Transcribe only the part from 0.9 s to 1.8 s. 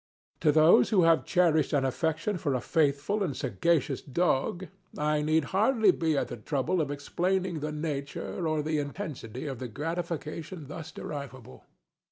have cherished